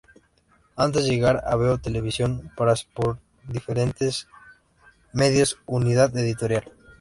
Antes 0.75 1.03
de 1.03 1.11
llegar 1.11 1.43
a 1.45 1.55
Veo 1.55 1.77
Televisión 1.77 2.51
pasa 2.57 2.87
por 2.95 3.19
diferentes 3.47 4.27
medios 5.13 5.57
de 5.57 5.61
Unidad 5.67 6.17
Editorial. 6.17 6.71